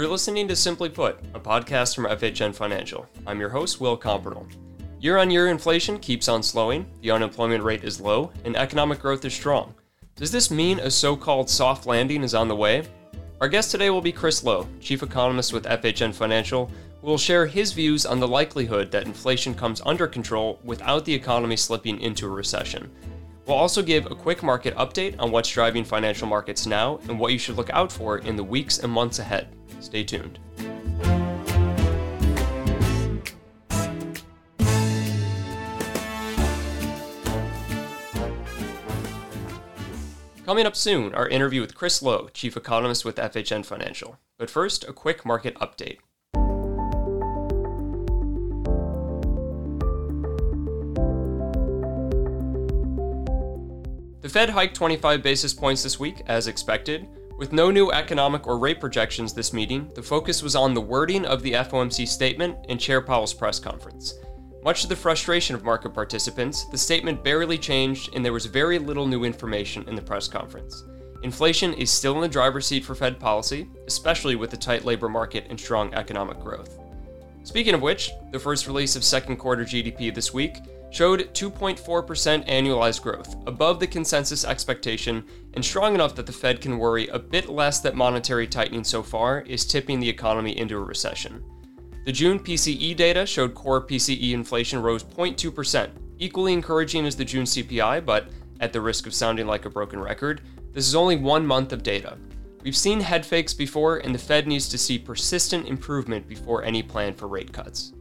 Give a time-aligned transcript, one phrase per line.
[0.00, 3.06] You're listening to Simply Put, a podcast from FHN Financial.
[3.26, 4.50] I'm your host, Will Compernolle.
[4.98, 9.22] Year on year inflation keeps on slowing, the unemployment rate is low, and economic growth
[9.26, 9.74] is strong.
[10.16, 12.84] Does this mean a so called soft landing is on the way?
[13.42, 16.70] Our guest today will be Chris Low, Chief Economist with FHN Financial,
[17.02, 21.12] who will share his views on the likelihood that inflation comes under control without the
[21.12, 22.90] economy slipping into a recession.
[23.44, 27.34] We'll also give a quick market update on what's driving financial markets now and what
[27.34, 29.54] you should look out for in the weeks and months ahead.
[29.80, 30.38] Stay tuned.
[40.44, 44.18] Coming up soon, our interview with Chris Low, Chief Economist with FHN Financial.
[44.36, 45.98] But first, a quick market update.
[54.22, 57.06] The Fed hiked 25 basis points this week, as expected,
[57.40, 61.24] with no new economic or rate projections this meeting, the focus was on the wording
[61.24, 64.18] of the FOMC statement and Chair Powell's press conference.
[64.62, 68.78] Much to the frustration of market participants, the statement barely changed and there was very
[68.78, 70.84] little new information in the press conference.
[71.22, 75.08] Inflation is still in the driver's seat for Fed policy, especially with the tight labor
[75.08, 76.78] market and strong economic growth.
[77.44, 80.58] Speaking of which, the first release of second quarter GDP this week
[80.90, 85.24] showed 2.4% annualized growth, above the consensus expectation
[85.54, 89.02] and strong enough that the Fed can worry a bit less that monetary tightening so
[89.02, 91.42] far is tipping the economy into a recession.
[92.06, 97.44] The June PCE data showed core PCE inflation rose 0.2%, equally encouraging as the June
[97.44, 98.28] CPI, but
[98.60, 100.40] at the risk of sounding like a broken record,
[100.72, 102.16] this is only one month of data.
[102.62, 106.82] We've seen head fakes before, and the Fed needs to see persistent improvement before any
[106.82, 107.92] plan for rate cuts.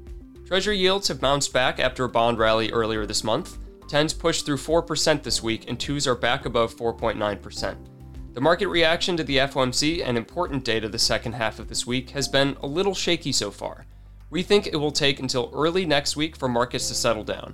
[0.50, 3.60] Treasury yields have bounced back after a bond rally earlier this month.
[3.82, 7.78] 10s pushed through 4% this week, and 2s are back above 4.9%.
[8.34, 12.10] The market reaction to the FOMC and important data the second half of this week
[12.10, 13.86] has been a little shaky so far.
[14.32, 17.54] We think it will take until early next week for markets to settle down.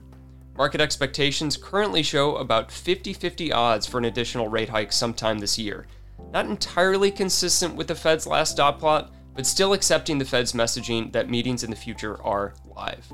[0.56, 5.60] Market expectations currently show about 50 50 odds for an additional rate hike sometime this
[5.60, 5.86] year.
[6.32, 11.12] Not entirely consistent with the Fed's last dot plot, but still accepting the Fed's messaging
[11.12, 13.06] that meetings in the future are live.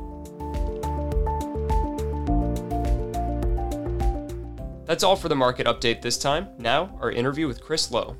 [4.85, 6.49] That's all for the market update this time.
[6.57, 8.17] Now, our interview with Chris Low.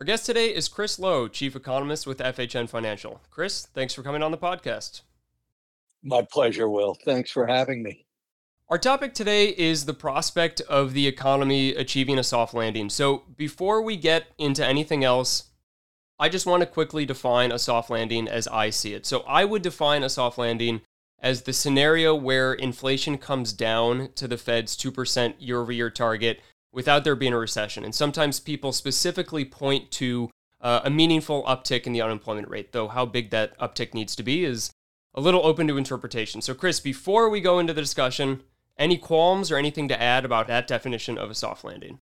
[0.00, 3.20] Our guest today is Chris Low, Chief Economist with FHN Financial.
[3.30, 5.02] Chris, thanks for coming on the podcast.
[6.02, 6.96] My pleasure, Will.
[7.04, 8.04] Thanks for having me.
[8.68, 12.88] Our topic today is the prospect of the economy achieving a soft landing.
[12.88, 15.50] So, before we get into anything else,
[16.18, 19.04] I just want to quickly define a soft landing as I see it.
[19.04, 20.80] So, I would define a soft landing
[21.18, 26.40] as the scenario where inflation comes down to the Fed's 2% year over year target
[26.72, 27.84] without there being a recession.
[27.84, 30.30] And sometimes people specifically point to
[30.62, 34.22] uh, a meaningful uptick in the unemployment rate, though how big that uptick needs to
[34.22, 34.72] be is
[35.14, 36.40] a little open to interpretation.
[36.40, 38.42] So, Chris, before we go into the discussion,
[38.82, 42.00] any qualms or anything to add about that definition of a soft landing?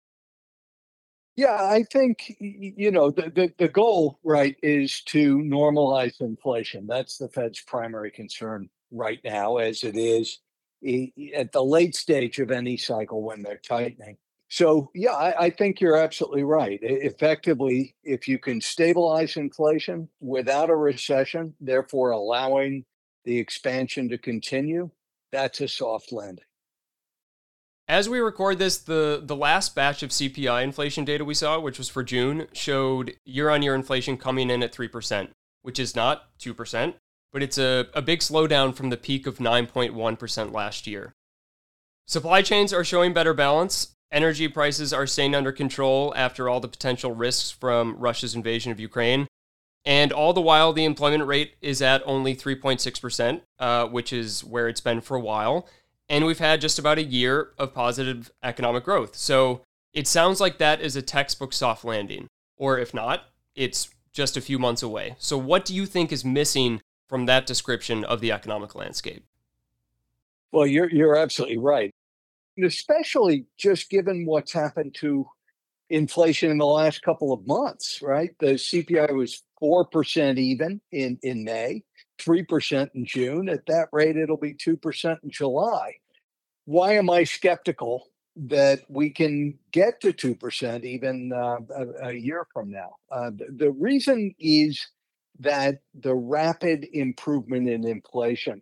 [1.38, 6.88] Yeah, I think you know the, the, the goal, right, is to normalize inflation.
[6.88, 10.40] That's the Fed's primary concern right now, as it is
[11.36, 14.18] at the late stage of any cycle when they're tightening.
[14.50, 16.80] So, yeah, I, I, think you're absolutely right.
[16.82, 22.86] Effectively, if you can stabilize inflation without a recession, therefore allowing
[23.26, 24.92] the expansion to continue,
[25.32, 26.45] that's a soft landing.
[27.88, 31.78] As we record this, the, the last batch of CPI inflation data we saw, which
[31.78, 35.30] was for June, showed year on year inflation coming in at 3%,
[35.62, 36.96] which is not 2%,
[37.32, 41.14] but it's a, a big slowdown from the peak of 9.1% last year.
[42.08, 43.94] Supply chains are showing better balance.
[44.12, 48.80] Energy prices are staying under control after all the potential risks from Russia's invasion of
[48.80, 49.28] Ukraine.
[49.84, 54.68] And all the while, the employment rate is at only 3.6%, uh, which is where
[54.68, 55.68] it's been for a while
[56.10, 59.16] and we've had just about a year of positive economic growth.
[59.16, 59.62] So
[59.94, 62.28] it sounds like that is a textbook soft landing.
[62.58, 63.26] Or if not,
[63.56, 65.16] it's just a few months away.
[65.20, 69.26] So, what do you think is missing from that description of the economic landscape?
[70.52, 71.92] Well, you're, you're absolutely right.
[72.64, 75.28] Especially just given what's happened to
[75.90, 78.32] inflation in the last couple of months, right?
[78.40, 81.84] The CPI was 4% even in, in May.
[82.18, 83.50] 3% in June.
[83.50, 85.96] At that rate, it'll be 2% in July.
[86.66, 92.48] Why am I skeptical that we can get to 2% even uh, a, a, year
[92.52, 92.96] from now?
[93.12, 94.86] Uh, the, the reason is
[95.40, 98.62] that the rapid improvement in inflation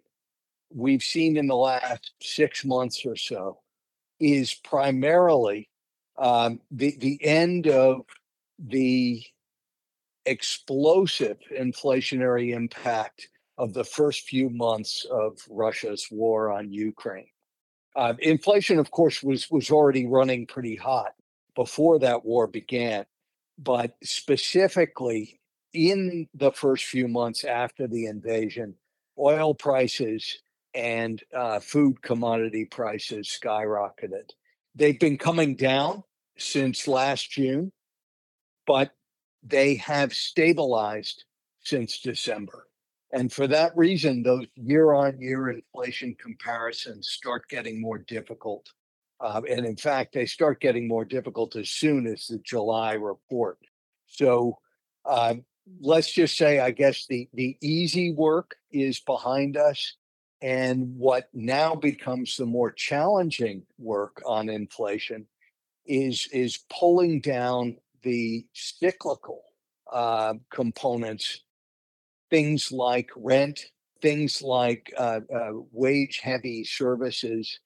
[0.73, 3.59] we've seen in the last six months or so
[4.19, 5.69] is primarily
[6.17, 8.01] um, the the end of
[8.59, 9.23] the
[10.25, 13.27] explosive inflationary impact
[13.57, 17.27] of the first few months of Russia's war on Ukraine.
[17.95, 21.13] Uh, inflation, of course, was was already running pretty hot
[21.55, 23.05] before that war began,
[23.57, 25.39] but specifically
[25.73, 28.75] in the first few months after the invasion,
[29.17, 30.39] oil prices
[30.73, 34.29] and uh, food commodity prices skyrocketed.
[34.75, 36.03] They've been coming down
[36.37, 37.71] since last June,
[38.65, 38.91] but
[39.43, 41.25] they have stabilized
[41.63, 42.67] since December.
[43.13, 48.67] And for that reason, those year on year inflation comparisons start getting more difficult.
[49.21, 53.59] Uh, and in fact, they start getting more difficult as soon as the July report.
[54.07, 54.57] So
[55.05, 55.35] uh,
[55.79, 59.95] let's just say, I guess the, the easy work is behind us.
[60.41, 65.27] And what now becomes the more challenging work on inflation
[65.85, 69.43] is, is pulling down the cyclical
[69.91, 71.43] uh, components,
[72.33, 73.67] things like rent,
[74.01, 77.59] things like uh, uh, wage heavy services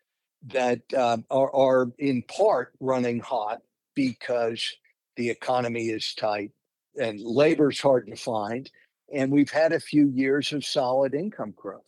[0.48, 3.62] that um, are, are in part running hot
[3.96, 4.76] because
[5.16, 6.52] the economy is tight
[7.00, 8.70] and labor's hard to find.
[9.14, 11.86] And we've had a few years of solid income growth.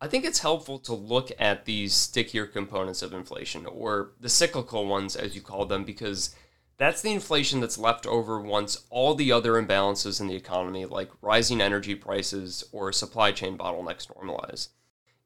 [0.00, 4.88] I think it's helpful to look at these stickier components of inflation, or the cyclical
[4.88, 6.34] ones, as you call them, because
[6.78, 11.10] that's the inflation that's left over once all the other imbalances in the economy, like
[11.20, 14.68] rising energy prices or supply chain bottlenecks, normalize.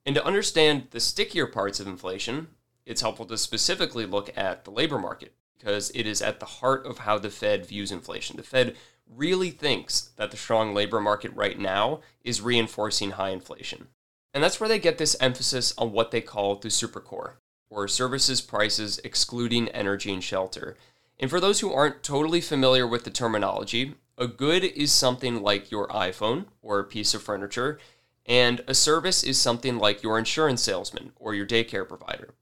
[0.05, 2.49] And to understand the stickier parts of inflation,
[2.85, 6.87] it's helpful to specifically look at the labor market because it is at the heart
[6.87, 8.37] of how the Fed views inflation.
[8.37, 8.77] The Fed
[9.09, 13.89] really thinks that the strong labor market right now is reinforcing high inflation.
[14.35, 17.35] And that's where they get this emphasis on what they call the supercore,
[17.71, 20.77] or services prices excluding energy and shelter.
[21.19, 25.71] And for those who aren't totally familiar with the terminology, a good is something like
[25.71, 27.79] your iPhone or a piece of furniture,
[28.27, 32.35] and a service is something like your insurance salesman or your daycare provider.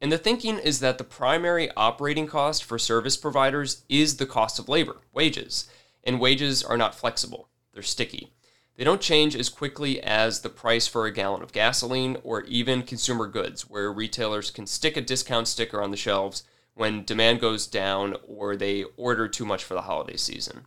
[0.00, 4.58] And the thinking is that the primary operating cost for service providers is the cost
[4.58, 5.68] of labor, wages.
[6.02, 8.32] And wages are not flexible, they're sticky.
[8.76, 12.82] They don't change as quickly as the price for a gallon of gasoline or even
[12.82, 16.42] consumer goods, where retailers can stick a discount sticker on the shelves
[16.74, 20.66] when demand goes down or they order too much for the holiday season.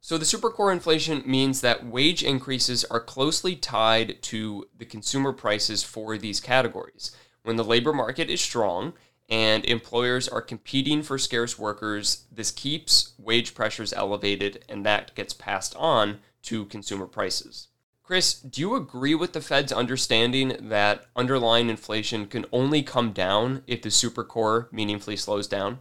[0.00, 5.82] So, the supercore inflation means that wage increases are closely tied to the consumer prices
[5.82, 7.14] for these categories.
[7.42, 8.94] When the labor market is strong
[9.28, 15.34] and employers are competing for scarce workers, this keeps wage pressures elevated and that gets
[15.34, 17.68] passed on to consumer prices.
[18.08, 23.62] Chris, do you agree with the Fed's understanding that underlying inflation can only come down
[23.66, 25.80] if the super core meaningfully slows down?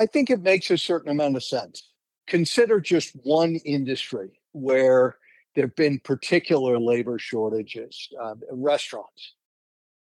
[0.00, 1.92] I think it makes a certain amount of sense.
[2.26, 5.18] Consider just one industry where
[5.54, 9.34] there have been particular labor shortages uh, restaurants.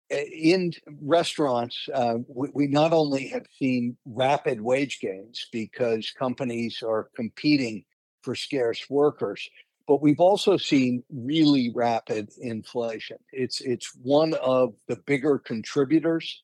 [0.09, 0.73] In
[1.03, 7.85] restaurants, uh, we, we not only have seen rapid wage gains because companies are competing
[8.23, 9.47] for scarce workers,
[9.87, 13.17] but we've also seen really rapid inflation.
[13.31, 16.43] It's it's one of the bigger contributors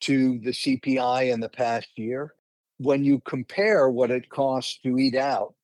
[0.00, 2.34] to the CPI in the past year.
[2.78, 5.54] When you compare what it costs to eat out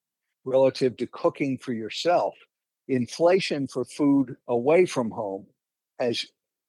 [0.45, 2.35] relative to cooking for yourself,
[2.89, 5.47] inflation for food away from home
[5.99, 6.25] has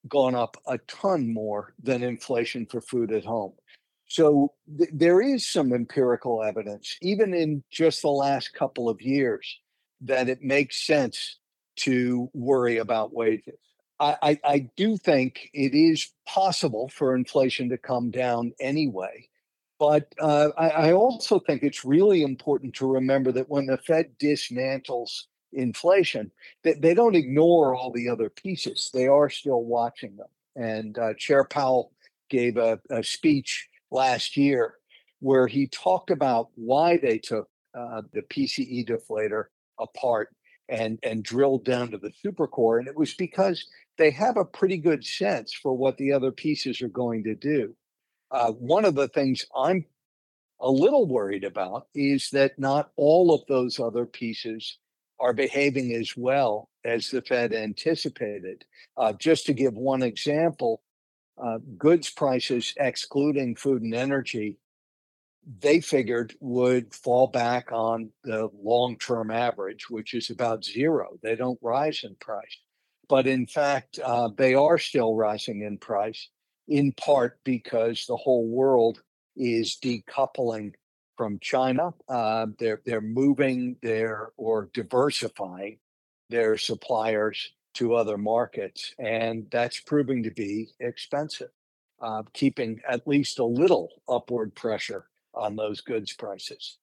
[0.08, 3.54] gone up a ton more than inflation for food at home.
[4.08, 9.60] So th- there is some empirical evidence, even in just the last couple of years,
[10.02, 11.38] that it makes sense
[11.78, 13.60] to worry about wages.
[14.00, 19.28] I, I, I do think it is possible for inflation to come down anyway.
[19.80, 24.12] But uh, I, I also think it's really important to remember that when the Fed
[24.20, 26.32] dismantles inflation,
[26.64, 28.90] that they don't ignore all the other pieces.
[28.94, 30.28] They are still watching them.
[30.56, 31.92] And uh, Chair Powell
[32.30, 34.76] gave a, a, speech last year
[35.20, 39.46] where he talked about why they took uh, the PCE deflator
[39.82, 40.30] apart
[40.70, 43.66] and and drilled down to the supercore and it was because
[43.98, 47.76] they have a pretty good sense for what the other pieces are going to do.
[48.32, 49.86] Uh, one of the things i'm
[50.62, 54.78] a little worried about is that not all of those other pieces
[55.20, 58.66] are behaving as well as the fed anticipated.
[58.98, 60.82] Uh, just to give one example
[61.42, 64.58] uh, goods prices excluding food and energy
[65.60, 71.18] they figured would fall back on the long term average, which is about zero.
[71.24, 72.58] They don't rise in price.
[73.10, 76.30] But in fact, uh, they are still rising in price.
[76.68, 79.02] in part because the whole world
[79.36, 80.74] is decoupling
[81.18, 81.94] from China.
[82.08, 85.80] Uh, they're they're moving their or diversifying
[86.30, 91.50] their suppliers to other markets, and that's proving to be expensive,
[92.02, 96.78] uh, keeping at least a little upward pressure on those goods prices.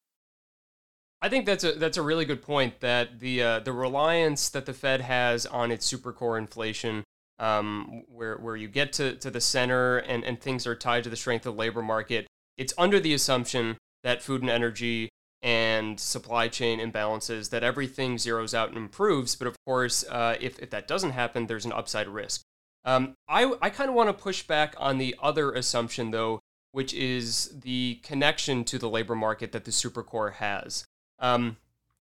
[1.20, 2.80] I think that's a that's a really good point.
[2.80, 7.02] That the uh, the reliance that the Fed has on its super core inflation,
[7.38, 11.10] um, where where you get to, to the center and, and things are tied to
[11.10, 12.26] the strength of the labor market,
[12.56, 15.08] it's under the assumption that food and energy
[15.42, 19.36] and supply chain imbalances that everything zeroes out and improves.
[19.36, 22.42] But of course, uh, if if that doesn't happen, there's an upside risk.
[22.84, 26.40] Um, I I kind of want to push back on the other assumption though,
[26.78, 30.84] which is the connection to the labor market that the supercore has.
[31.18, 31.56] Um,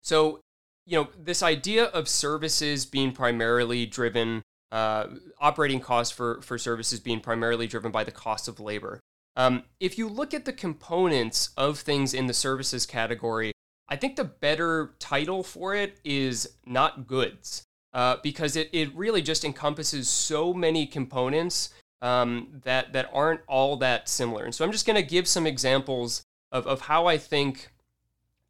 [0.03, 0.41] so,
[0.85, 4.43] you know, this idea of services being primarily driven,
[4.73, 5.07] uh,
[5.41, 8.99] operating costs for, for services being primarily driven by the cost of labor.
[9.37, 13.53] Um, if you look at the components of things in the services category,
[13.89, 17.63] I think the better title for it is not goods,
[17.95, 21.71] uh, because it, it really just encompasses so many components
[22.03, 24.45] um, that that aren't all that similar.
[24.45, 26.23] And so I'm just going to give some examples
[26.53, 27.71] of, of how I think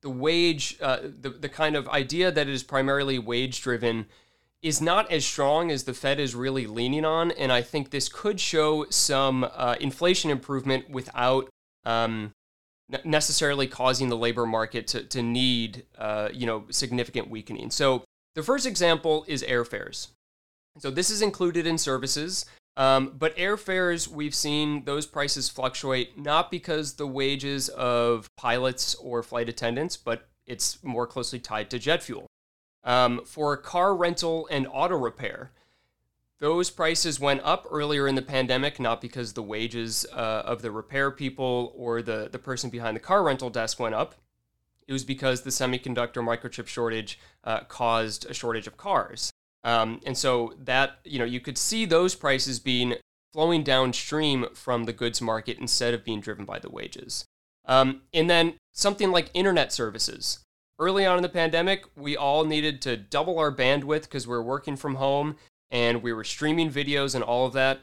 [0.02, 4.06] the wage, uh, the, the kind of idea that it is primarily wage driven
[4.62, 7.30] is not as strong as the Fed is really leaning on.
[7.32, 11.48] And I think this could show some uh, inflation improvement without
[11.84, 12.32] um,
[13.04, 17.70] necessarily causing the labor market to, to need, uh, you know, significant weakening.
[17.70, 20.08] So the first example is airfares.
[20.78, 22.44] So this is included in services.
[22.76, 29.22] Um, but airfares, we've seen those prices fluctuate not because the wages of pilots or
[29.22, 32.26] flight attendants, but it's more closely tied to jet fuel.
[32.84, 35.52] Um, for car rental and auto repair,
[36.38, 40.70] those prices went up earlier in the pandemic, not because the wages uh, of the
[40.70, 44.16] repair people or the, the person behind the car rental desk went up.
[44.86, 49.32] It was because the semiconductor microchip shortage uh, caused a shortage of cars.
[49.66, 52.94] Um, and so that, you know, you could see those prices being
[53.32, 57.24] flowing downstream from the goods market instead of being driven by the wages.
[57.66, 60.38] Um, and then something like internet services.
[60.78, 64.42] Early on in the pandemic, we all needed to double our bandwidth because we were
[64.42, 65.34] working from home
[65.68, 67.80] and we were streaming videos and all of that.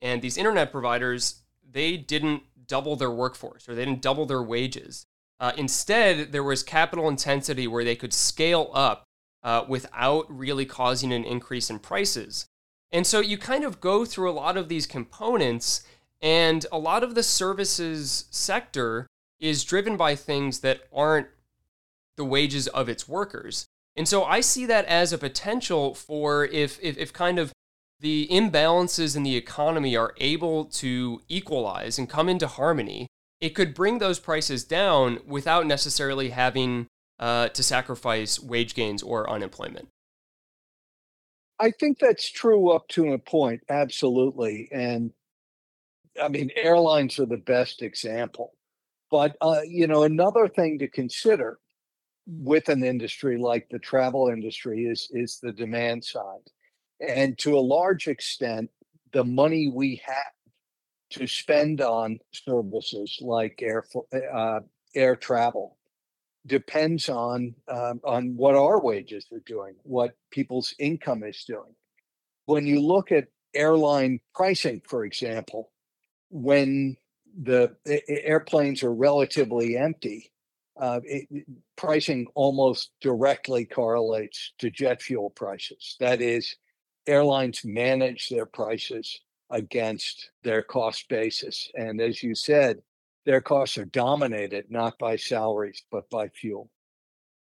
[0.00, 5.04] And these internet providers, they didn't double their workforce or they didn't double their wages.
[5.40, 9.02] Uh, instead, there was capital intensity where they could scale up
[9.42, 12.46] uh, without really causing an increase in prices.
[12.90, 15.82] And so you kind of go through a lot of these components,
[16.20, 19.06] and a lot of the services sector
[19.40, 21.26] is driven by things that aren't
[22.16, 23.66] the wages of its workers.
[23.96, 27.52] And so I see that as a potential for if, if, if kind of
[28.00, 33.06] the imbalances in the economy are able to equalize and come into harmony,
[33.40, 36.86] it could bring those prices down without necessarily having
[37.22, 39.88] uh, to sacrifice wage gains or unemployment.
[41.60, 44.68] I think that's true up to a point, absolutely.
[44.72, 45.12] And
[46.20, 48.54] I mean, airlines are the best example.
[49.08, 51.60] But, uh, you know, another thing to consider
[52.26, 56.42] with an industry like the travel industry is, is the demand side.
[57.00, 58.68] And to a large extent,
[59.12, 60.32] the money we have
[61.10, 63.84] to spend on services like air,
[64.34, 64.60] uh,
[64.96, 65.76] air travel
[66.46, 71.74] depends on um, on what our wages are doing, what people's income is doing.
[72.46, 75.70] When you look at airline pricing, for example,
[76.30, 76.96] when
[77.40, 77.76] the
[78.08, 80.32] airplanes are relatively empty,
[80.78, 81.46] uh, it,
[81.76, 85.96] pricing almost directly correlates to jet fuel prices.
[86.00, 86.56] That is,
[87.06, 89.20] airlines manage their prices
[89.50, 91.70] against their cost basis.
[91.74, 92.82] And as you said,
[93.24, 96.70] their costs are dominated not by salaries but by fuel.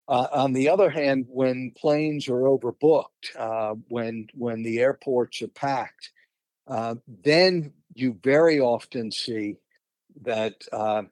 [0.07, 5.50] Uh, on the other hand, when planes are overbooked, uh, when when the airports are
[5.50, 6.12] packed,
[6.67, 9.55] uh, then you very often see
[10.24, 11.03] that uh,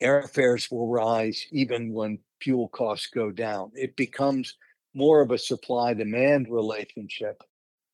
[0.00, 3.72] airfares will rise even when fuel costs go down.
[3.74, 4.56] It becomes
[4.94, 7.42] more of a supply demand relationship,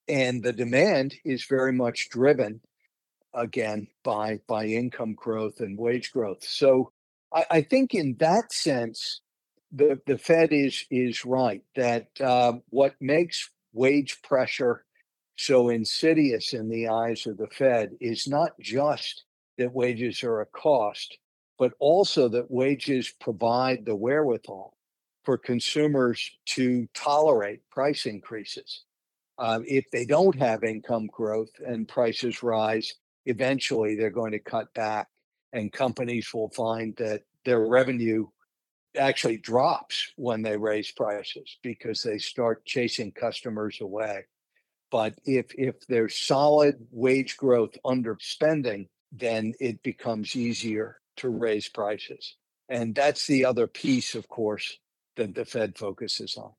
[0.08, 2.60] and the demand is very much driven
[3.36, 6.44] again by by income growth and wage growth.
[6.44, 6.92] So
[7.32, 9.20] I, I think in that sense,
[9.72, 14.84] the the Fed is is right that uh, what makes wage pressure
[15.36, 19.24] so insidious in the eyes of the Fed is not just
[19.58, 21.18] that wages are a cost,
[21.58, 24.76] but also that wages provide the wherewithal
[25.24, 28.84] for consumers to tolerate price increases.
[29.38, 32.94] Um, if they don't have income growth and prices rise,
[33.26, 35.08] eventually they're going to cut back,
[35.52, 38.26] and companies will find that their revenue
[38.98, 44.24] actually drops when they raise prices because they start chasing customers away.
[44.90, 51.68] But if if there's solid wage growth under spending, then it becomes easier to raise
[51.68, 52.36] prices.
[52.68, 54.78] And that's the other piece, of course,
[55.16, 56.52] that the Fed focuses on.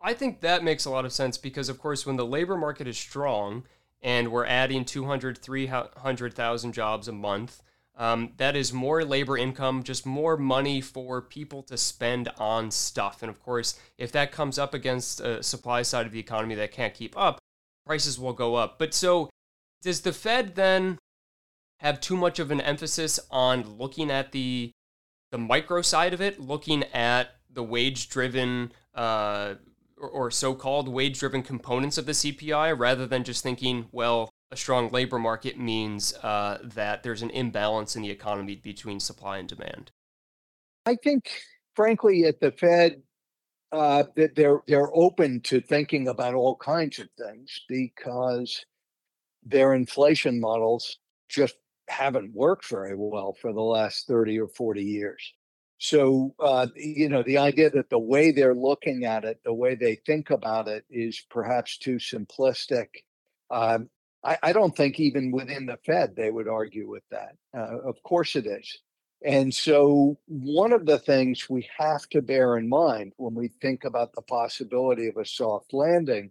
[0.00, 2.86] I think that makes a lot of sense because, of course, when the labor market
[2.86, 3.64] is strong
[4.02, 7.62] and we're adding 200, 300,000 jobs a month,
[7.96, 13.22] um, that is more labor income, just more money for people to spend on stuff.
[13.22, 16.70] And of course, if that comes up against a supply side of the economy that
[16.70, 17.40] can't keep up,
[17.84, 18.78] prices will go up.
[18.78, 19.30] But so,
[19.82, 20.98] does the Fed then
[21.80, 24.70] have too much of an emphasis on looking at the
[25.30, 29.54] the micro side of it, looking at the wage driven uh,
[30.00, 34.30] or, or so called wage driven components of the CPI, rather than just thinking, well,
[34.50, 39.38] a strong labor market means uh, that there's an imbalance in the economy between supply
[39.38, 39.90] and demand?
[40.86, 41.30] I think,
[41.74, 43.02] frankly, at the Fed,
[43.72, 48.64] uh, that they're they're open to thinking about all kinds of things because
[49.44, 51.56] their inflation models just
[51.88, 55.34] haven't worked very well for the last 30 or 40 years.
[55.78, 59.76] So, uh, you know, the idea that the way they're looking at it, the way
[59.76, 62.88] they think about it is perhaps too simplistic.
[63.50, 63.88] Um,
[64.24, 67.36] I, I, don't think even within the Fed they would argue with that.
[67.56, 68.78] Uh, of course it is.
[69.24, 73.84] And so, one of the things we have to bear in mind when we think
[73.84, 76.30] about the possibility of a soft landing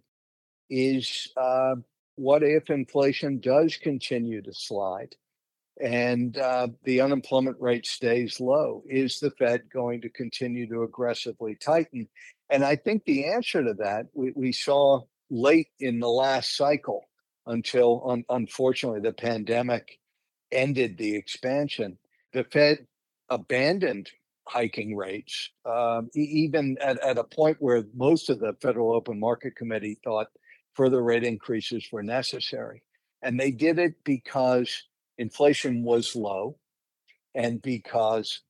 [0.70, 1.76] is uh,
[2.16, 5.16] what if inflation does continue to slide?
[5.80, 8.82] And uh, the unemployment rate stays low.
[8.88, 12.08] Is the Fed going to continue to aggressively tighten?
[12.50, 17.04] And I think the answer to that we, we saw late in the last cycle
[17.46, 19.98] until un- unfortunately the pandemic
[20.50, 21.98] ended the expansion.
[22.32, 22.86] The Fed
[23.28, 24.10] abandoned
[24.46, 29.56] hiking rates, um, even at, at a point where most of the Federal Open Market
[29.56, 30.28] Committee thought
[30.74, 32.82] further rate increases were necessary.
[33.22, 34.84] And they did it because
[35.18, 36.56] inflation was low
[37.34, 38.40] and because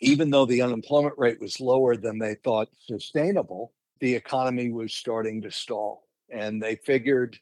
[0.00, 5.42] even though the unemployment rate was lower than they thought sustainable, the economy was starting
[5.42, 6.08] to stall.
[6.30, 7.38] And they figured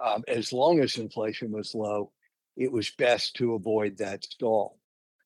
[0.00, 2.12] um, as long as inflation was low,
[2.56, 4.78] it was best to avoid that stall.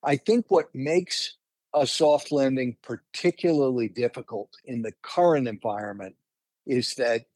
[0.02, 1.36] I think what makes
[1.74, 6.16] a soft landing particularly difficult in the current environment
[6.66, 7.26] is that,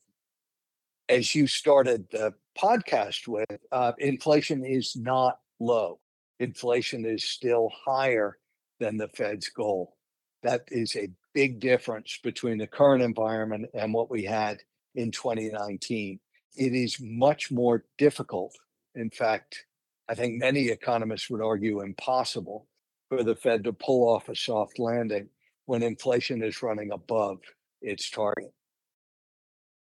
[1.09, 6.01] as you started the podcast with, uh, inflation is not low.
[6.41, 8.39] Inflation is still higher
[8.81, 9.97] than the Fed's goal.
[10.43, 14.63] That is a big difference between the current environment and what we had
[14.95, 16.21] in 2019.
[16.57, 18.55] It is much more difficult.
[18.95, 19.65] In fact,
[20.09, 22.67] I think many economists would argue impossible
[23.09, 25.29] for the Fed to pull off a soft landing
[25.67, 27.39] when inflation is running above
[27.81, 28.53] its target.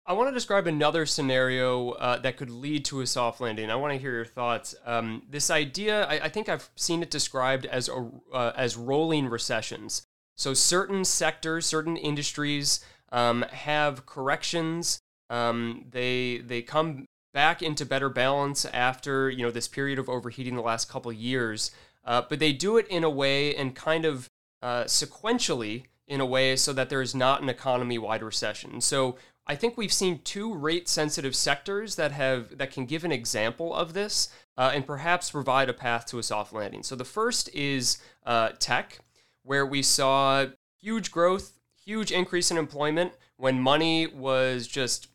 [0.05, 3.69] I want to describe another scenario uh, that could lead to a soft landing.
[3.69, 4.73] I want to hear your thoughts.
[4.85, 9.27] Um, this idea, I, I, think I've seen it described as a, uh, as rolling
[9.27, 10.07] recessions.
[10.35, 14.99] So certain sectors, certain industries um, have corrections.
[15.29, 20.55] Um, they they come back into better balance after you know this period of overheating
[20.55, 21.71] the last couple years.
[22.03, 24.27] Uh, but they do it in a way and kind of
[24.63, 28.81] uh, sequentially in a way so that there is not an economy wide recession.
[28.81, 29.15] So
[29.47, 33.73] I think we've seen two rate sensitive sectors that have that can give an example
[33.73, 36.84] of this uh, and perhaps provide a path to a soft landing.
[36.84, 38.99] So the first is uh, tech,
[39.43, 40.45] where we saw
[40.80, 45.08] huge growth, huge increase in employment when money was just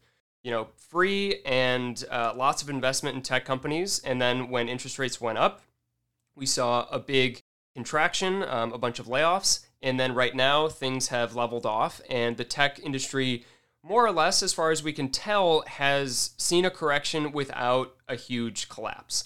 [0.43, 4.99] you know free and uh, lots of investment in tech companies, and then when interest
[4.99, 5.61] rates went up,
[6.35, 7.41] we saw a big
[7.75, 12.37] contraction, um, a bunch of layoffs, and then right now things have leveled off, and
[12.37, 13.45] the tech industry
[13.87, 18.16] more or less, as far as we can tell, has seen a correction without a
[18.16, 19.25] huge collapse.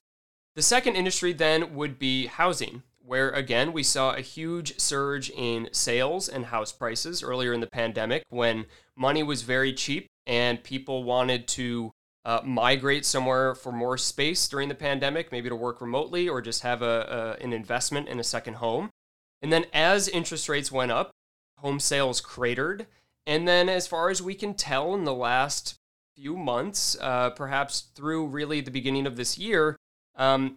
[0.55, 5.69] The second industry then would be housing, where again we saw a huge surge in
[5.73, 11.05] sales and house prices earlier in the pandemic when money was very cheap and people
[11.05, 11.93] wanted to
[12.27, 16.63] uh, migrate somewhere for more space during the pandemic, maybe to work remotely or just
[16.63, 18.91] have a, a, an investment in a second home.
[19.41, 21.11] And then as interest rates went up,
[21.59, 22.87] home sales cratered
[23.31, 25.79] and then, as far as we can tell, in the last
[26.17, 29.77] few months, uh, perhaps through really the beginning of this year,
[30.17, 30.57] um,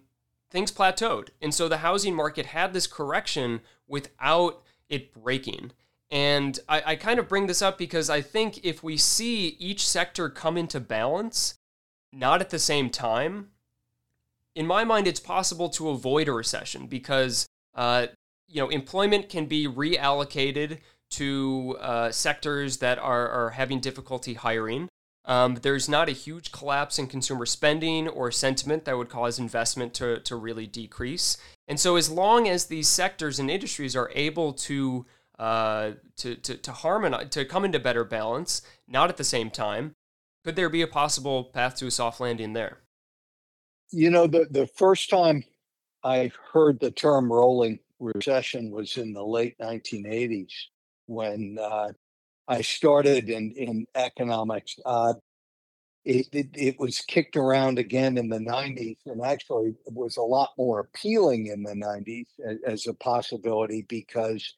[0.49, 1.27] things plateaued.
[1.39, 5.73] And so the housing market had this correction without it breaking.
[6.09, 9.87] And I, I kind of bring this up because I think if we see each
[9.87, 11.53] sector come into balance,
[12.11, 13.49] not at the same time,
[14.55, 18.07] in my mind, it's possible to avoid a recession because uh,
[18.47, 20.79] you know employment can be reallocated
[21.13, 24.89] to uh, sectors that are, are having difficulty hiring.
[25.25, 29.93] Um, there's not a huge collapse in consumer spending or sentiment that would cause investment
[29.95, 31.37] to, to really decrease.
[31.67, 35.05] And so, as long as these sectors and industries are able to
[35.39, 39.95] uh, to, to, to harmonize, to come into better balance, not at the same time,
[40.43, 42.79] could there be a possible path to a soft landing there?
[43.91, 45.43] You know, the, the first time
[46.03, 50.51] I heard the term rolling recession was in the late 1980s
[51.07, 51.89] when uh,
[52.47, 54.77] I started in, in economics.
[54.85, 55.13] Uh,
[56.05, 60.49] it, it, it, was kicked around again in the 90s and actually was a lot
[60.57, 64.53] more appealing in the 90s as, as a possibility because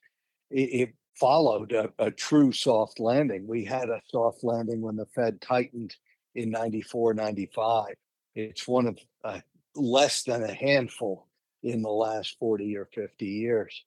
[0.50, 3.46] it, it followed a, a, true soft landing.
[3.48, 5.96] We had a soft landing when the Fed tightened
[6.34, 7.94] in 94, 95.
[8.34, 9.40] It's one of uh,
[9.76, 11.28] less than a handful
[11.62, 13.84] in the last 40 or 50 years.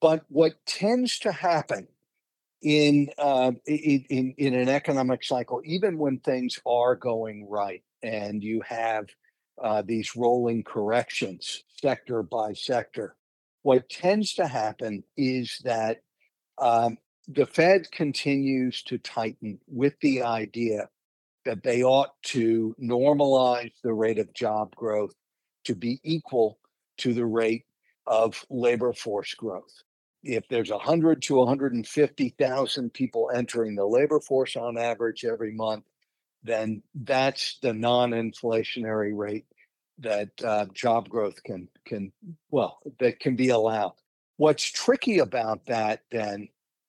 [0.00, 1.86] But what tends to happen
[2.64, 8.62] in, uh, in, in, an economic cycle, even when things are going right and you
[8.66, 9.06] have
[9.62, 13.16] uh, these rolling corrections sector by sector,
[13.62, 15.98] what tends to happen is that
[16.58, 16.96] um,
[17.28, 20.88] the Fed continues to tighten with the idea
[21.44, 25.14] that they ought to normalize the rate of job growth
[25.64, 26.58] to be equal
[26.98, 27.64] to the rate
[28.06, 29.83] of labor force growth.
[30.24, 35.84] If there's 100 to 150,000 people entering the labor force on average every month,
[36.42, 39.46] then that's the non-inflationary rate
[39.98, 42.12] that uh, job growth can can
[42.50, 43.94] well that can be allowed.
[44.36, 46.48] What's tricky about that then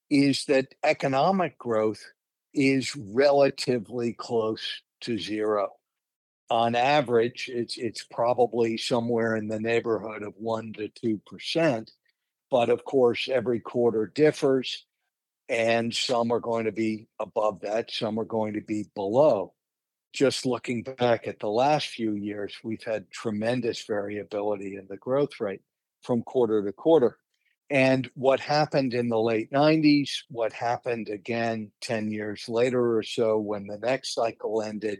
[0.09, 2.03] is that economic growth
[2.53, 5.69] is relatively close to zero.
[6.49, 11.91] On average, it's it's probably somewhere in the neighborhood of one to two percent.
[12.55, 14.85] But of course, every quarter differs,
[15.49, 19.53] and some are going to be above that, some are going to be below
[20.15, 25.41] just looking back at the last few years, we've had tremendous variability in the growth
[25.41, 25.59] rate
[26.03, 27.17] from quarter to quarter.
[27.69, 33.37] And what happened in the late 90s, what happened again 10 years later or so
[33.37, 34.99] when the next cycle ended,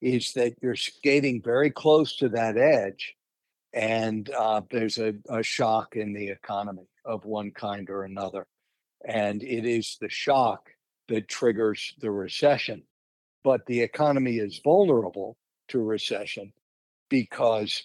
[0.00, 3.14] is that you're skating very close to that edge.
[3.74, 8.46] And uh, there's a, a shock in the economy of one kind or another.
[9.06, 10.70] And it is the shock
[11.08, 12.84] that triggers the recession
[13.44, 15.36] but the economy is vulnerable
[15.68, 16.52] to recession
[17.10, 17.84] because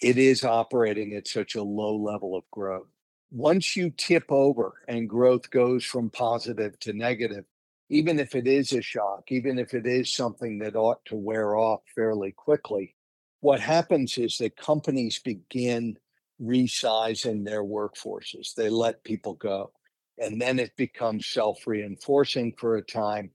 [0.00, 2.88] it is operating at such a low level of growth.
[3.30, 7.44] Once you tip over and growth goes from positive to negative,
[7.90, 11.56] even if it is a shock, even if it is something that ought to wear
[11.56, 12.94] off fairly quickly,
[13.40, 15.96] what happens is that companies begin
[16.40, 18.54] resizing their workforces.
[18.54, 19.72] They let people go.
[20.18, 23.30] And then it becomes self reinforcing for a time.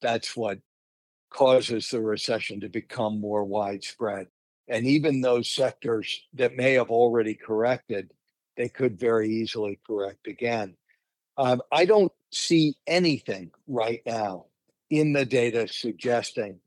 [0.00, 0.58] That's what
[1.30, 4.28] causes the recession to become more widespread.
[4.68, 8.12] And even those sectors that may have already corrected,
[8.56, 10.76] they could very easily correct again.
[11.36, 14.46] Um, I don't see anything right now
[14.90, 16.60] in the data suggesting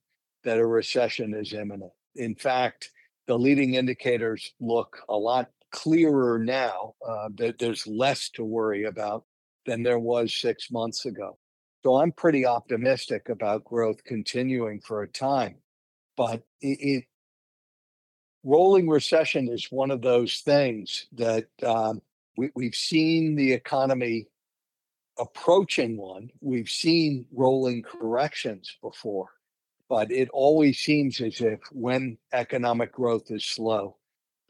[0.43, 1.91] that a recession is imminent.
[2.15, 2.91] In fact,
[3.27, 6.93] the leading indicators look a lot clearer now.
[7.05, 9.25] Uh, that there's less to worry about
[9.65, 11.37] than there was six months ago.
[11.83, 15.55] So I'm pretty optimistic about growth continuing for a time.
[16.15, 17.03] But it, it
[18.43, 22.01] rolling recession is one of those things that um,
[22.37, 24.27] we, we've seen the economy
[25.19, 26.29] approaching one.
[26.41, 29.29] We've seen rolling corrections before,
[29.89, 33.97] but it always seems as if when economic growth is slow,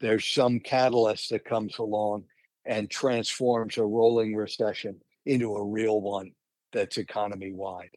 [0.04, 2.24] there's some catalyst that comes along
[2.66, 6.30] and transforms a rolling recession into a real one
[6.74, 7.88] that's economy wide.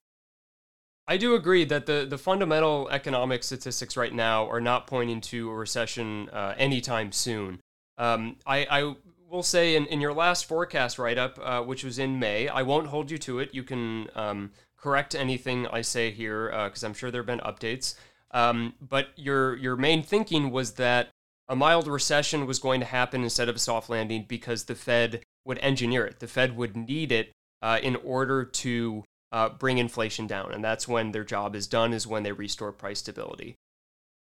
[1.06, 5.50] I do agree that the, the fundamental economic statistics right now are not pointing to
[5.50, 7.60] a recession uh, anytime soon.
[7.98, 8.96] Um, I, I
[9.30, 12.62] will say in, in your last forecast write up, uh, which was in May, I
[12.62, 13.54] won't hold you to it.
[13.54, 17.40] You can um, correct anything I say here because uh, I'm sure there have been
[17.40, 17.96] updates.
[18.32, 21.10] Um, but your your main thinking was that
[21.50, 25.22] a mild recession was going to happen instead of a soft landing because the Fed
[25.46, 26.20] would engineer it.
[26.20, 27.32] The Fed would need it
[27.62, 30.54] uh, in order to uh, bring inflation down.
[30.54, 33.56] And that's when their job is done, is when they restore price stability.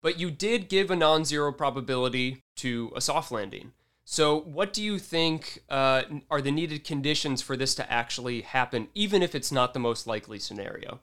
[0.01, 3.71] But you did give a non zero probability to a soft landing.
[4.05, 8.89] So, what do you think uh, are the needed conditions for this to actually happen,
[8.93, 10.99] even if it's not the most likely scenario?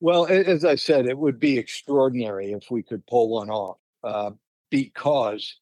[0.00, 4.30] Well, as I said, it would be extraordinary if we could pull one off uh,
[4.70, 5.56] because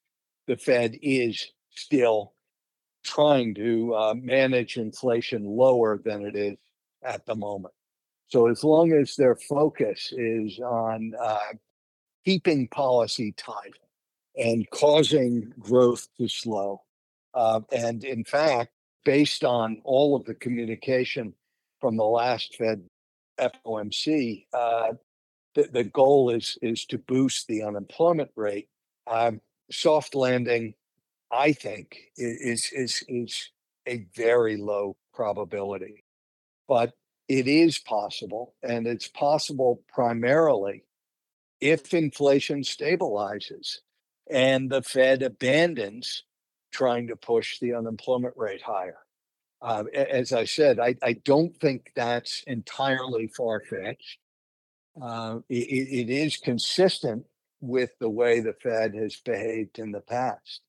[0.47, 2.35] the Fed is still
[3.05, 6.59] trying to uh, manage inflation lower than it is
[7.03, 7.75] at the moment.
[8.29, 11.39] So, as long as their focus is on uh,
[12.25, 13.75] keeping policy tight
[14.37, 16.83] and causing growth to slow,
[17.35, 18.73] uh, and in fact,
[19.05, 21.35] based on all of the communication
[21.81, 22.83] from the last Fed
[23.39, 24.93] FOMC, uh,
[25.55, 28.69] the, the goal is is to boost the unemployment rate.
[29.07, 29.41] Um,
[29.71, 30.75] soft landing,
[31.31, 33.51] I think, is is is
[33.87, 36.05] a very low probability,
[36.69, 36.93] but
[37.29, 40.85] it is possible, and it's possible primarily
[41.61, 43.79] if inflation stabilizes
[44.29, 46.25] and the Fed abandons
[46.73, 48.99] trying to push the unemployment rate higher.
[49.63, 54.19] Uh, as I said, I, I, don't think that's entirely far fetched.
[55.01, 57.25] Uh, it, it is consistent
[57.61, 60.61] with the way the Fed has behaved in the past.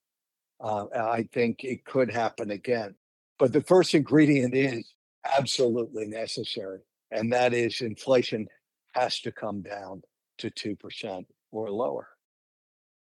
[0.60, 2.95] Uh, I think it could happen again.
[3.38, 4.93] But the first ingredient is
[5.38, 6.80] absolutely necessary,
[7.12, 8.47] and that is inflation
[8.93, 10.02] has to come down
[10.39, 12.08] to 2% or lower.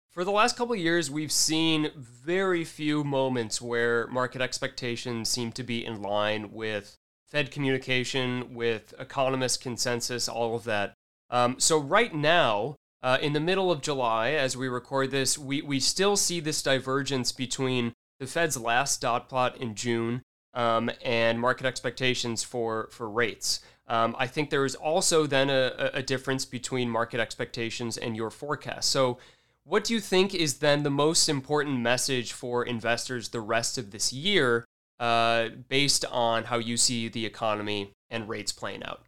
[0.10, 5.52] For the last couple of years, we've seen very few moments where market expectations seem
[5.52, 10.94] to be in line with Fed communication, with economist consensus, all of that.
[11.30, 15.62] Um, so, right now, uh, in the middle of July, as we record this, we,
[15.62, 21.40] we still see this divergence between the Fed's last dot plot in June um, and
[21.40, 23.62] market expectations for, for rates.
[23.88, 28.30] Um, I think there is also then a, a difference between market expectations and your
[28.30, 28.90] forecast.
[28.90, 29.18] So,
[29.64, 33.92] what do you think is then the most important message for investors the rest of
[33.92, 34.66] this year,
[34.98, 39.04] uh, based on how you see the economy and rates playing out?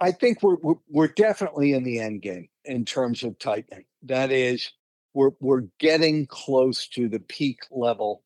[0.00, 3.84] I think we're, we're, we're definitely in the end game in terms of tightening.
[4.02, 4.72] That is,
[5.14, 8.22] we're we're getting close to the peak level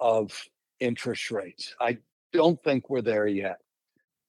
[0.00, 0.38] of
[0.80, 1.74] interest rates.
[1.80, 1.98] I
[2.32, 3.58] don't think we're there yet.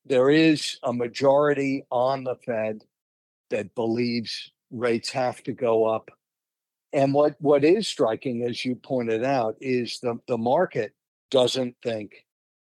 [0.05, 2.83] There is a majority on the Fed
[3.49, 6.09] that believes rates have to go up
[6.95, 10.93] and what what is striking, as you pointed out, is the the market
[11.29, 12.25] doesn't think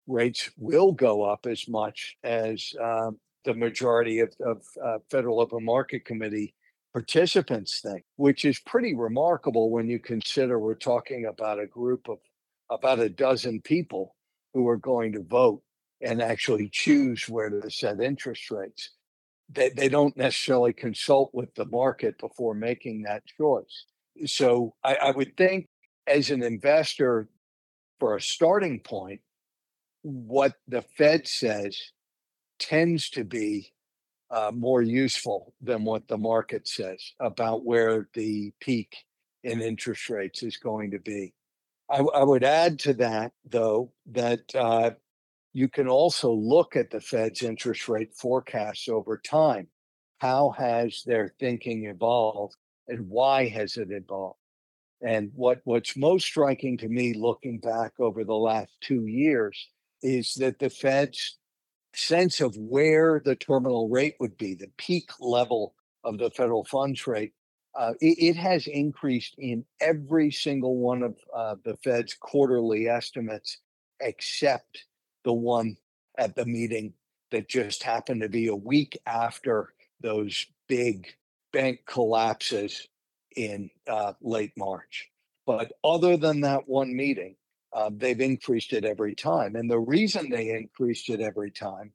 [0.08, 5.64] rates will go up as much as um, the majority of, of uh, Federal Open
[5.64, 6.54] Market Committee
[6.92, 12.18] participants think, which is pretty remarkable when you consider we're talking about a group of
[12.70, 14.18] about a dozen people
[14.54, 15.62] who are going to vote
[16.02, 18.90] and actually choose where to set interest rates.
[19.50, 23.86] They, they don't necessarily consult with the market before making that choice.
[24.26, 25.68] So I, I would think
[26.06, 27.30] as an investor,
[27.98, 29.22] for a starting point,
[30.02, 31.80] what the Fed says
[32.60, 33.72] tends to be
[34.30, 38.98] uh, more useful than what the market says about where the peak
[39.43, 41.34] in interest rates is going to be.
[41.89, 44.91] I, I would add to that, though, that uh,
[45.54, 49.67] you can also look at the Fed's interest rate forecasts over time.
[50.17, 52.56] How has their thinking evolved
[52.88, 54.39] and why has it evolved?
[55.02, 59.70] And what, what's most striking to me looking back over the last two years
[60.02, 61.38] is that the Fed's
[61.98, 67.08] sense of where the terminal rate would be, the peak level of the federal funds
[67.08, 67.34] rate,
[67.76, 73.58] uh, it, it, has increased in every single one of uh, the Fed's quarterly estimates,
[74.00, 74.86] except
[75.26, 75.76] the one
[76.18, 76.94] at the meeting
[77.32, 81.08] that just happened to be a week after those big
[81.52, 82.88] bank collapses
[83.36, 85.10] in uh, late March.
[85.46, 87.36] But other than that one meeting,
[87.78, 89.56] uh, they've increased it every time.
[89.56, 91.94] And the reason they increased it every time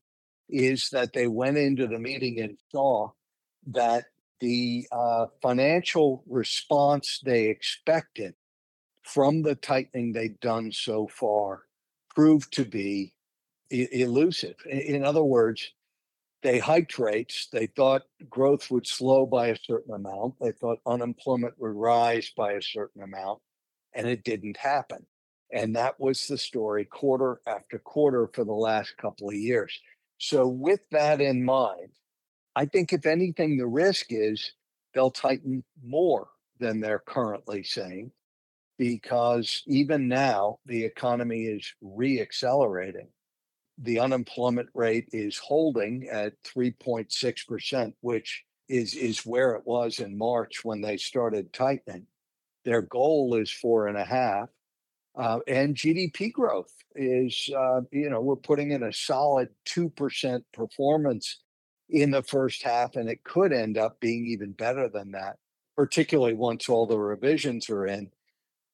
[0.48, 3.10] is that they went into the meeting and saw
[3.66, 4.04] that
[4.38, 8.34] the uh, financial response they expected
[9.02, 11.62] from the tightening they'd done so far
[12.14, 13.12] proved to be
[13.70, 14.54] elusive.
[14.70, 15.72] In other words,
[16.42, 17.48] they hiked rates.
[17.52, 20.34] They thought growth would slow by a certain amount.
[20.40, 23.40] They thought unemployment would rise by a certain amount,
[23.94, 25.06] and it didn't happen.
[25.52, 29.78] And that was the story quarter after quarter for the last couple of years.
[30.18, 31.90] So, with that in mind,
[32.56, 34.52] I think if anything, the risk is
[34.94, 38.12] they'll tighten more than they're currently saying,
[38.78, 43.08] because even now the economy is reaccelerating
[43.78, 50.64] the unemployment rate is holding at 3.6%, which is, is where it was in March
[50.64, 52.06] when they started tightening.
[52.64, 54.48] Their goal is four and a half.
[55.14, 61.42] Uh, and GDP growth is, uh, you know, we're putting in a solid 2% performance
[61.90, 65.36] in the first half, and it could end up being even better than that,
[65.76, 68.10] particularly once all the revisions are in.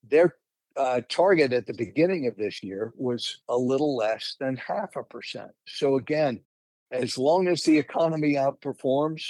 [0.08, 0.36] Their
[0.76, 5.02] uh, target at the beginning of this year was a little less than half a
[5.02, 5.50] percent.
[5.66, 6.40] So, again,
[6.92, 9.24] as long as the economy outperforms,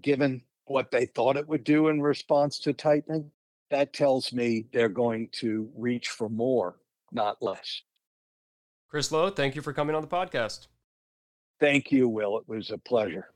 [0.00, 3.32] given what they thought it would do in response to tightening,
[3.70, 6.76] that tells me they're going to reach for more,
[7.12, 7.82] not less.
[8.88, 10.68] Chris Low, thank you for coming on the podcast.
[11.60, 12.38] Thank you, Will.
[12.38, 13.28] It was a pleasure.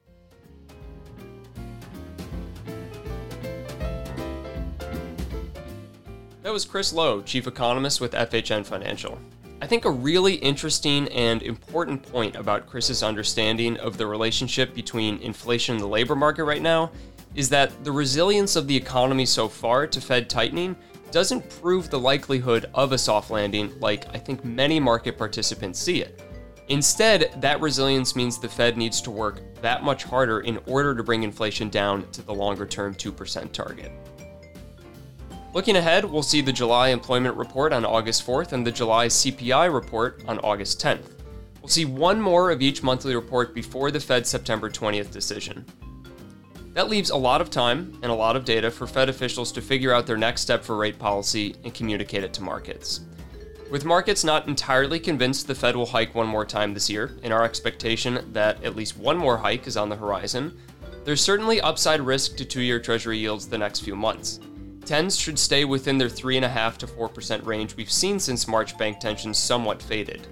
[6.43, 9.19] That was Chris Low, Chief Economist with FHN Financial.
[9.61, 15.19] I think a really interesting and important point about Chris's understanding of the relationship between
[15.19, 16.91] inflation and the labor market right now
[17.35, 20.77] is that the resilience of the economy so far to Fed tightening
[21.11, 26.01] doesn't prove the likelihood of a soft landing like I think many market participants see
[26.01, 26.21] it.
[26.69, 31.03] Instead, that resilience means the Fed needs to work that much harder in order to
[31.03, 33.93] bring inflation down to the longer term 2% target.
[35.53, 39.73] Looking ahead, we'll see the July employment report on August 4th and the July CPI
[39.73, 41.11] report on August 10th.
[41.61, 45.67] We'll see one more of each monthly report before the Fed's September 20th decision.
[46.75, 49.61] That leaves a lot of time and a lot of data for Fed officials to
[49.61, 53.01] figure out their next step for rate policy and communicate it to markets.
[53.71, 57.33] With markets not entirely convinced the Fed will hike one more time this year, and
[57.33, 60.57] our expectation that at least one more hike is on the horizon,
[61.05, 64.41] there's certainly upside risk to two year Treasury yields the next few months.
[64.85, 69.39] Tens should stay within their 3.5 to 4% range we've seen since March bank tensions
[69.39, 70.27] somewhat faded.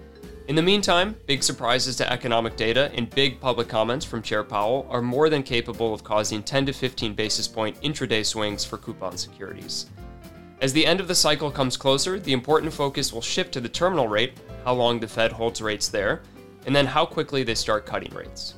[0.50, 4.84] In the meantime, big surprises to economic data and big public comments from Chair Powell
[4.90, 9.16] are more than capable of causing 10 to 15 basis point intraday swings for coupon
[9.16, 9.86] securities.
[10.60, 13.68] As the end of the cycle comes closer, the important focus will shift to the
[13.68, 16.22] terminal rate, how long the Fed holds rates there,
[16.66, 18.54] and then how quickly they start cutting rates.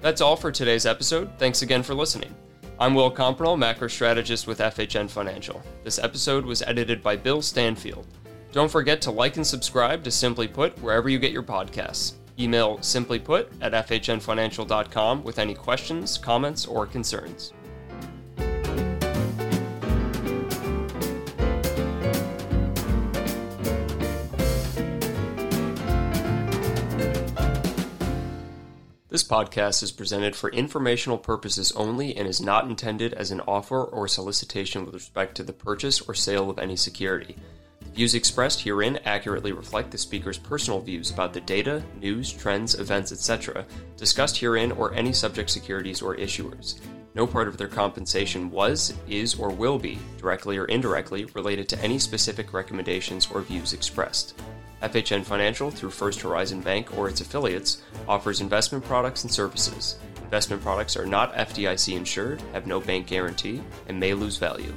[0.00, 1.30] That's all for today's episode.
[1.36, 2.34] Thanks again for listening.
[2.78, 5.62] I'm Will Compernolle, macro strategist with FHN Financial.
[5.84, 8.06] This episode was edited by Bill Stanfield.
[8.52, 12.14] Don't forget to like and subscribe to Simply Put wherever you get your podcasts.
[12.36, 17.52] Email simplyput at fhnfinancial.com with any questions, comments, or concerns.
[29.10, 33.84] This podcast is presented for informational purposes only and is not intended as an offer
[33.84, 37.36] or solicitation with respect to the purchase or sale of any security.
[38.00, 43.12] Views expressed herein accurately reflect the speaker's personal views about the data, news, trends, events,
[43.12, 43.66] etc.,
[43.98, 46.80] discussed herein or any subject securities or issuers.
[47.14, 51.82] No part of their compensation was, is, or will be, directly or indirectly, related to
[51.82, 54.34] any specific recommendations or views expressed.
[54.82, 59.98] FHN Financial, through First Horizon Bank or its affiliates, offers investment products and services.
[60.24, 64.72] Investment products are not FDIC insured, have no bank guarantee, and may lose value.